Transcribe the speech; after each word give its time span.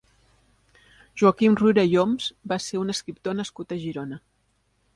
Joaquim 1.23 1.57
Ruyra 1.59 1.85
i 1.91 1.93
Oms 2.05 2.31
va 2.53 2.59
ser 2.71 2.81
un 2.85 2.89
escriptor 2.97 3.39
nascut 3.41 3.77
a 3.77 3.81
Girona. 3.87 4.19